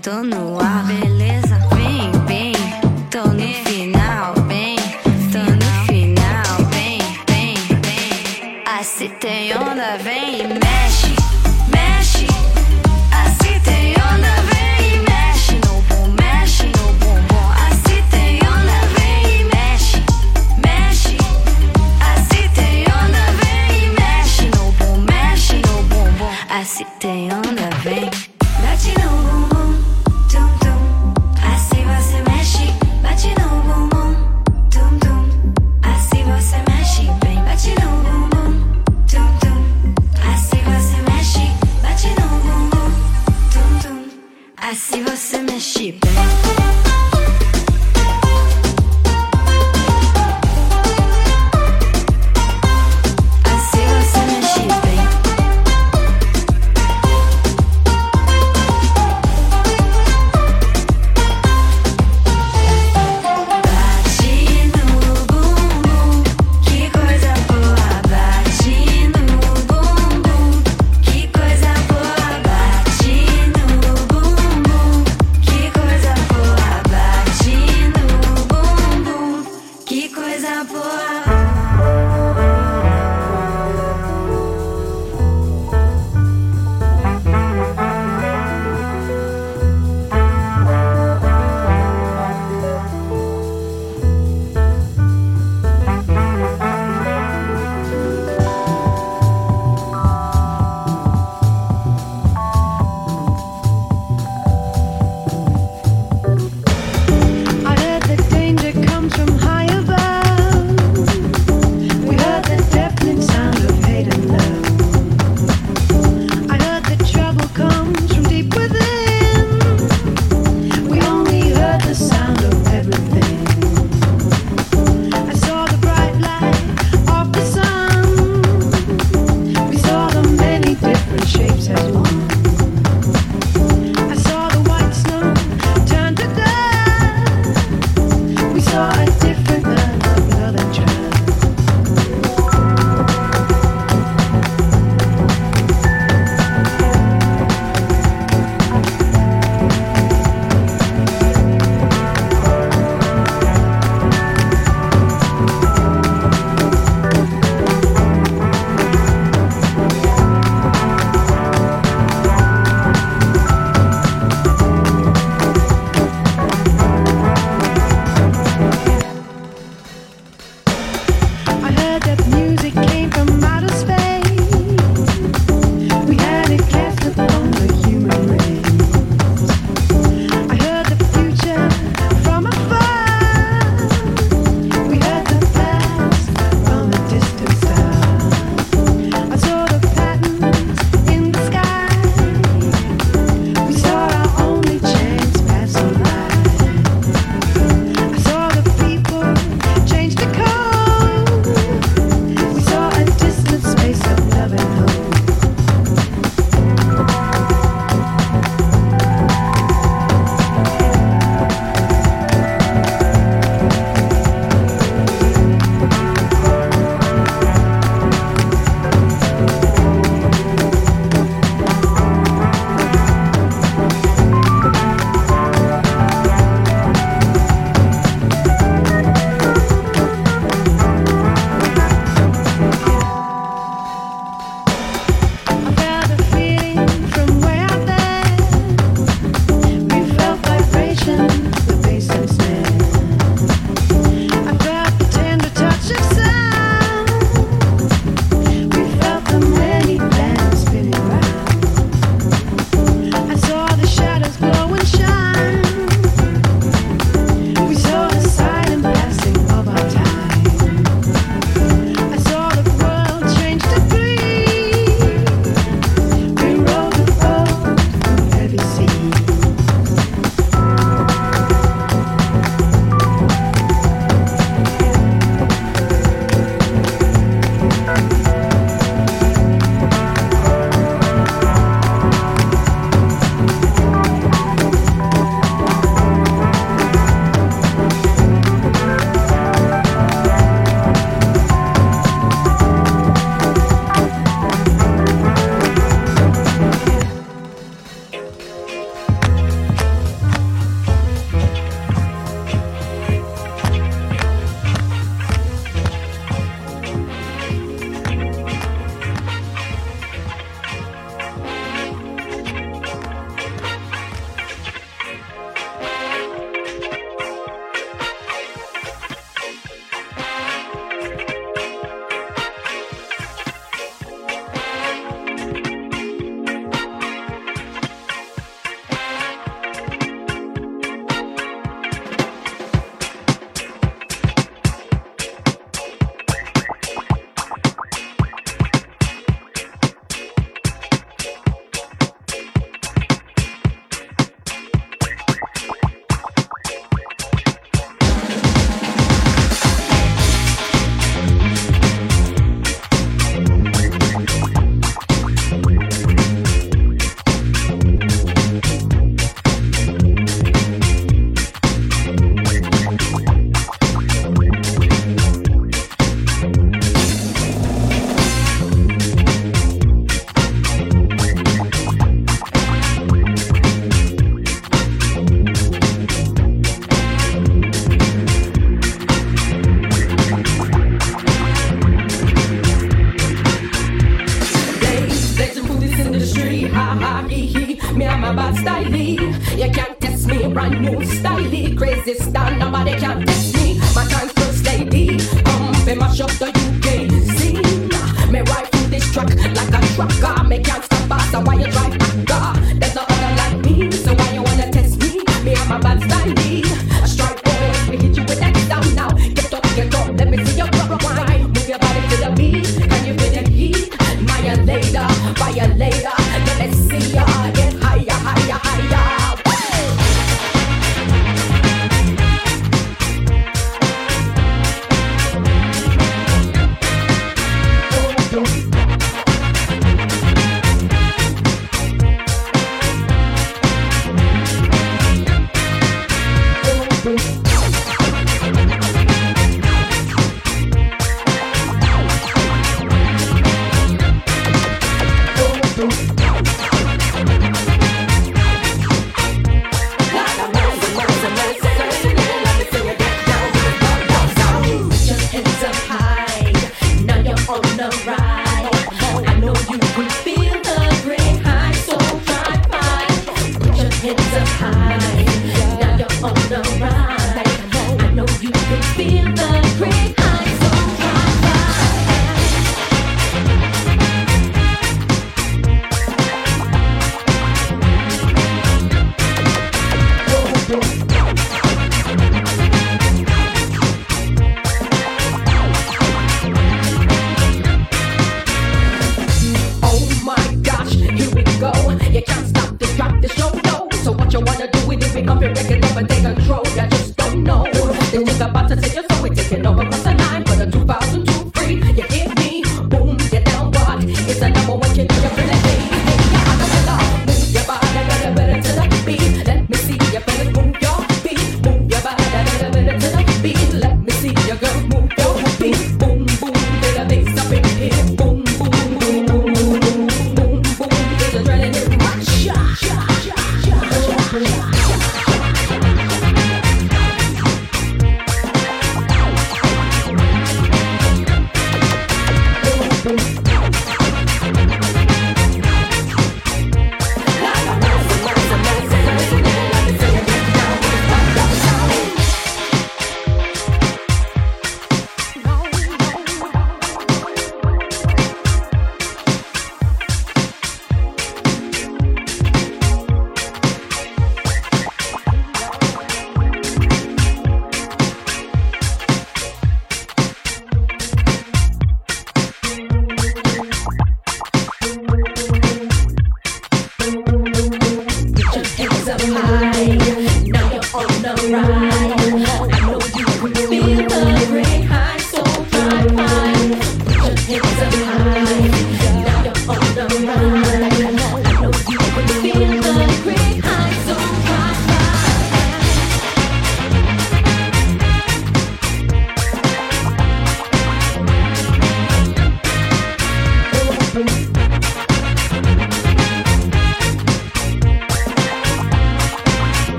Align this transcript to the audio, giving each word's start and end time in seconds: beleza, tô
beleza, 0.00 0.24
tô 0.24 1.09